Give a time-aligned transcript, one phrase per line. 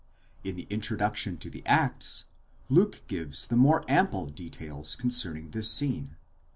[0.43, 2.25] In the introduction to the Acts,
[2.69, 6.15] Luke gives more ample details concerning this scene.